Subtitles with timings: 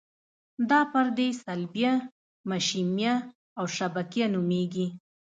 [0.69, 1.93] دا پردې صلبیه،
[2.49, 3.15] مشیمیه
[3.59, 4.87] او شبکیه نومیږي.